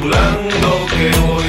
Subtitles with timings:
[0.00, 1.39] calculando que voy.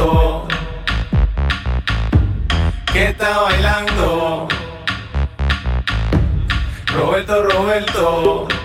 [0.00, 0.48] bailando?
[2.92, 4.48] ¿Qué está bailando?
[6.86, 8.59] Roberto, Roberto.